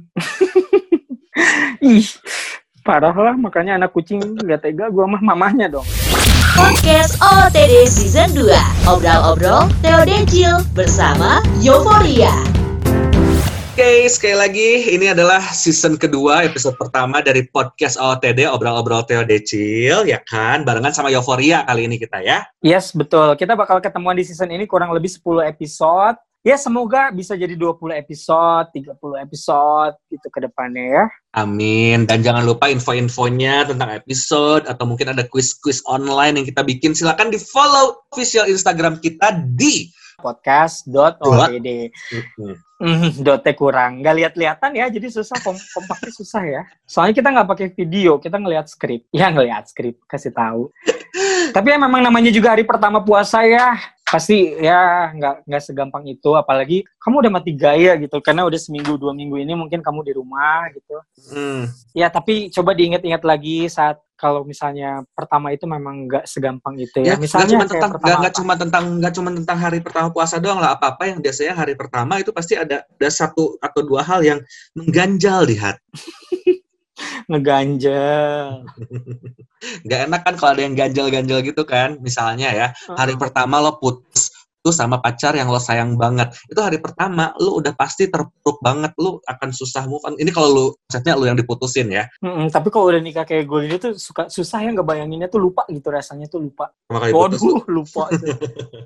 Ih, 1.83 2.07
parah 2.87 3.11
lah 3.11 3.35
makanya 3.35 3.75
anak 3.75 3.91
kucing 3.91 4.23
gak 4.39 4.63
tega 4.63 4.87
gua 4.87 5.05
mah 5.05 5.19
mamahnya 5.19 5.67
dong. 5.67 5.87
Podcast 6.55 7.19
OTD 7.19 7.83
Season 7.83 8.31
2 8.31 8.47
Obrol-obrol 8.87 9.67
Theo 9.83 10.07
Decil 10.07 10.63
bersama 10.71 11.43
Euforia 11.59 12.54
Oke, 13.75 14.07
sekali 14.07 14.39
lagi 14.39 14.87
ini 14.87 15.11
adalah 15.11 15.51
season 15.51 15.99
kedua, 15.99 16.47
episode 16.47 16.79
pertama 16.79 17.19
dari 17.19 17.43
podcast 17.43 17.99
OTD, 17.99 18.47
Obrol-Obrol 18.47 19.03
Theo 19.03 19.27
Decil, 19.27 20.07
ya 20.07 20.23
kan? 20.23 20.63
Barengan 20.63 20.95
sama 20.95 21.11
Euforia 21.11 21.59
kali 21.67 21.83
ini 21.83 21.99
kita 21.99 22.23
ya. 22.23 22.47
Yes, 22.63 22.95
betul. 22.95 23.35
Kita 23.35 23.51
bakal 23.51 23.83
ketemuan 23.83 24.15
di 24.15 24.23
season 24.23 24.47
ini 24.47 24.63
kurang 24.63 24.95
lebih 24.95 25.11
10 25.11 25.51
episode. 25.51 26.15
Ya 26.47 26.55
semoga 26.55 27.11
bisa 27.11 27.35
jadi 27.35 27.51
20 27.51 27.99
episode, 27.99 28.71
30 28.71 28.95
episode 29.27 29.99
gitu 30.07 30.27
ke 30.31 30.39
depannya 30.47 30.85
ya. 30.87 31.05
Amin. 31.35 32.07
Dan 32.07 32.23
jangan 32.23 32.47
lupa 32.47 32.71
info-infonya 32.71 33.75
tentang 33.75 33.91
episode 33.91 34.71
atau 34.71 34.87
mungkin 34.87 35.11
ada 35.11 35.27
quiz-quiz 35.27 35.83
online 35.83 36.39
yang 36.39 36.47
kita 36.47 36.63
bikin. 36.63 36.95
Silakan 36.95 37.27
di 37.27 37.43
follow 37.43 38.07
official 38.15 38.47
Instagram 38.47 39.03
kita 39.03 39.35
di 39.35 39.91
podcast.odd. 40.23 41.51
Hmm, 42.85 43.09
dote 43.25 43.51
kurang. 43.57 44.05
Nggak 44.05 44.15
lihat-lihatan 44.21 44.71
ya, 44.77 44.85
jadi 44.93 45.09
susah, 45.09 45.41
kom 45.41 45.57
kompaknya 45.57 46.11
susah 46.13 46.43
ya. 46.45 46.61
Soalnya 46.85 47.17
kita 47.17 47.29
nggak 47.33 47.49
pakai 47.49 47.67
video, 47.73 48.21
kita 48.21 48.37
ngelihat 48.37 48.69
skrip. 48.69 49.09
Ya 49.09 49.33
ngelihat 49.33 49.65
skrip, 49.65 50.05
kasih 50.05 50.29
tahu. 50.29 50.69
Tapi 51.49 51.67
ya 51.73 51.77
memang 51.81 52.05
namanya 52.05 52.29
juga 52.29 52.53
hari 52.53 52.61
pertama 52.61 53.01
puasa 53.01 53.41
ya. 53.41 53.73
Pasti 54.05 54.53
ya 54.61 55.11
nggak 55.11 55.49
nggak 55.49 55.61
segampang 55.65 56.05
itu. 56.05 56.31
Apalagi 56.37 56.85
kamu 57.01 57.25
udah 57.25 57.31
mati 57.33 57.51
gaya 57.57 57.97
gitu. 57.97 58.21
Karena 58.21 58.45
udah 58.45 58.59
seminggu, 58.61 58.95
dua 58.95 59.11
minggu 59.11 59.41
ini 59.41 59.57
mungkin 59.57 59.81
kamu 59.81 60.05
di 60.05 60.13
rumah 60.13 60.69
gitu. 60.71 60.97
Hmm. 61.33 61.67
Ya 61.91 62.07
tapi 62.13 62.53
coba 62.53 62.77
diingat-ingat 62.77 63.25
lagi 63.25 63.65
saat 63.67 63.99
kalau 64.15 64.47
misalnya 64.47 65.03
pertama 65.11 65.51
itu 65.51 65.67
memang 65.67 66.07
nggak 66.07 66.23
segampang 66.23 66.79
itu 66.79 67.03
Ya, 67.03 67.13
ya. 67.13 67.19
nggak 67.19 67.21
misalnya 67.27 67.47
cuma 67.51 67.65
kayak 67.67 67.71
tentang 67.75 67.91
nggak 67.91 68.15
nggak 68.15 68.35
cuma 68.39 68.53
tentang 68.55 68.83
nggak 69.03 69.13
cuma 69.13 69.29
tentang 69.35 69.57
hari 69.59 69.79
pertama 69.83 70.07
puasa 70.07 70.39
doang 70.39 70.59
lah 70.63 70.79
apa 70.79 70.95
apa 70.95 71.03
yang 71.11 71.19
biasanya 71.19 71.51
hari 71.51 71.75
pertama 71.75 72.23
itu 72.23 72.31
pasti 72.31 72.55
ada 72.55 72.87
ada 72.87 73.09
satu 73.11 73.59
atau 73.59 73.81
dua 73.83 74.07
hal 74.07 74.23
yang 74.23 74.39
mengganjal 74.71 75.43
di 75.43 75.59
hati 75.59 75.83
ngeganjel. 77.29 78.63
nggak 79.83 79.99
enak 80.11 80.21
kan 80.23 80.33
kalau 80.35 80.51
ada 80.55 80.61
yang 80.63 80.75
ganjal-ganjal 80.75 81.39
gitu 81.41 81.63
kan 81.63 81.97
misalnya 81.99 82.51
ya 82.51 82.67
hari 82.95 83.15
pertama 83.15 83.63
lo 83.63 83.79
putus 83.79 84.35
tuh 84.65 84.73
sama 84.73 84.97
pacar 84.97 85.37
yang 85.37 85.45
lo 85.53 85.61
sayang 85.61 85.93
banget 85.93 86.33
itu 86.49 86.57
hari 86.57 86.81
pertama 86.81 87.29
lo 87.37 87.61
udah 87.61 87.77
pasti 87.77 88.09
terpuruk 88.09 88.57
banget 88.65 88.97
lo 88.97 89.21
akan 89.29 89.53
susah 89.53 89.85
move 89.85 90.01
on 90.01 90.17
ini 90.17 90.33
kalau 90.33 90.49
lo 90.49 90.65
maksudnya 90.89 91.13
lo 91.13 91.29
yang 91.29 91.37
diputusin 91.37 91.85
ya 91.93 92.09
Mm-mm, 92.17 92.49
tapi 92.49 92.73
kalau 92.73 92.89
udah 92.89 92.97
nikah 92.97 93.29
kayak 93.29 93.45
gue 93.45 93.59
ini 93.69 93.77
tuh 93.77 93.93
suka 93.93 94.25
susah 94.25 94.65
ya 94.65 94.73
ngebayanginnya 94.73 95.29
tuh 95.29 95.37
lupa 95.37 95.69
gitu 95.69 95.93
rasanya 95.93 96.25
tuh 96.25 96.41
lupa. 96.41 96.73
Waduh, 96.89 97.61
lupa. 97.77 98.09
itu. 98.15 98.25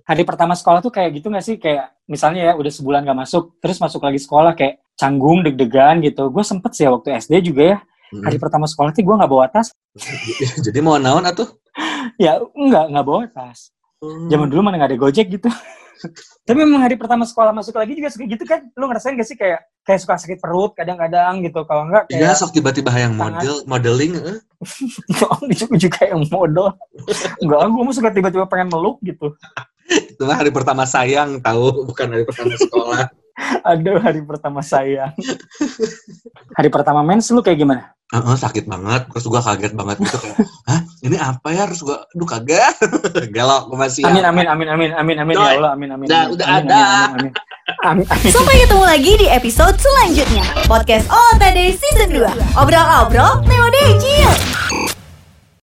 Hari 0.04 0.24
pertama 0.28 0.54
sekolah 0.60 0.84
tuh 0.84 0.92
kayak 0.92 1.16
gitu 1.16 1.32
gak 1.32 1.46
sih? 1.46 1.56
Kayak 1.56 1.96
misalnya 2.10 2.52
ya 2.52 2.54
udah 2.60 2.72
sebulan 2.72 3.08
gak 3.08 3.20
masuk, 3.24 3.44
terus 3.64 3.80
masuk 3.80 4.04
lagi 4.04 4.20
sekolah 4.20 4.54
kayak 4.60 4.84
canggung, 5.00 5.46
deg-degan 5.46 6.04
gitu. 6.04 6.28
Gue 6.28 6.44
sempet 6.44 6.76
sih 6.76 6.84
ya 6.84 6.92
waktu 6.92 7.16
SD 7.16 7.54
juga 7.54 7.64
ya, 7.64 7.78
Hmm. 8.10 8.25
hari 8.25 8.42
pertama 8.42 8.66
sekolah 8.66 8.89
tuh 8.89 9.06
gue 9.06 9.16
gak 9.16 9.32
bawa 9.32 9.46
tas. 9.50 9.70
jadi 10.66 10.80
mau 10.82 10.98
naon 10.98 11.30
atuh 11.30 11.46
Ya 12.24 12.42
enggak, 12.58 12.86
gak 12.89 13.06
bawa 13.06 13.24
tas. 13.30 13.70
Zaman 14.01 14.50
dulu 14.50 14.66
mana 14.66 14.82
gak 14.82 14.96
ada 14.96 14.98
gojek 14.98 15.28
gitu. 15.30 15.50
Tapi 16.48 16.58
memang 16.66 16.82
hari 16.82 16.96
pertama 16.96 17.28
sekolah 17.28 17.51
masuk 17.51 17.75
lagi 17.75 17.94
juga 17.94 18.10
suka 18.10 18.25
gitu 18.25 18.44
kan? 18.48 18.66
Lu 18.74 18.89
ngerasain 18.89 19.13
gak 19.13 19.28
sih 19.30 19.38
kayak 19.38 19.62
kayak 19.86 20.00
suka 20.01 20.16
sakit 20.18 20.39
perut 20.42 20.74
kadang-kadang 20.74 21.46
gitu. 21.46 21.62
Kalau 21.70 21.86
enggak 21.86 22.10
Iya, 22.10 22.34
kayak 22.34 22.38
sok 22.39 22.51
tiba-tiba 22.58 22.89
yang 22.98 23.13
model 23.13 23.62
modeling 23.70 24.18
eh. 24.18 24.39
juga 25.78 25.88
kayak 26.01 26.16
modal. 26.34 26.74
Enggak, 27.44 27.60
gue 27.70 27.84
mau 27.84 27.94
suka 27.94 28.10
tiba-tiba 28.10 28.50
pengen 28.50 28.74
meluk 28.74 28.98
gitu. 29.06 29.36
itu 29.89 30.22
hari 30.22 30.54
pertama 30.54 30.86
sayang 30.86 31.42
tahu 31.42 31.89
bukan 31.89 32.13
hari 32.13 32.22
pertama 32.22 32.54
sekolah 32.62 33.10
Aduh, 33.63 33.98
hari 34.01 34.22
pertama 34.24 34.60
sayang. 34.60 35.15
hari 36.58 36.69
pertama 36.72 37.01
mens 37.01 37.31
lu 37.31 37.39
kayak 37.39 37.60
gimana? 37.60 37.84
Heeh, 38.10 38.36
sakit 38.41 38.65
banget 38.65 39.05
terus 39.13 39.29
gua 39.29 39.38
kaget 39.38 39.77
banget 39.77 40.01
gitu 40.01 40.17
kayak 40.17 40.41
hah 40.65 40.81
ini 41.05 41.13
apa 41.22 41.46
ya 41.53 41.69
terus 41.69 41.86
gua 41.86 42.10
aduh 42.10 42.25
kaget 42.25 42.75
galau 43.38 43.69
gua 43.69 43.86
masih 43.86 44.01
Amin 44.01 44.25
amin 44.25 44.50
amin 44.50 44.65
amin 44.65 44.89
amin 44.98 45.17
amin 45.22 45.36
ya 45.38 45.50
Allah 45.62 45.72
amin 45.77 45.89
amin. 45.93 46.08
Udah, 46.10 46.25
amin, 46.25 46.34
udah 46.34 46.48
amin, 46.50 46.65
ada. 46.65 46.74
Amin, 46.74 46.89
amin, 46.89 47.31
amin. 47.86 48.05
Amin. 48.10 48.34
Sampai 48.34 48.65
ketemu 48.65 48.81
lagi 48.81 49.13
di 49.13 49.27
episode 49.29 49.77
selanjutnya 49.77 50.41
Podcast 50.65 51.05
OTD 51.05 51.77
Season 51.77 52.10
2 52.10 52.58
Obrol-obrol 52.58 53.46
Theo 53.46 53.65
Decil 53.77 54.31